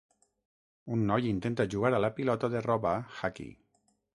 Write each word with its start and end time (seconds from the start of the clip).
Un 0.95 1.03
noi 1.11 1.27
intenta 1.31 1.67
jugar 1.75 1.91
a 1.99 2.01
la 2.07 2.11
pilota 2.21 2.51
de 2.55 2.65
roba 2.69 2.95
"Hacky". 3.19 3.47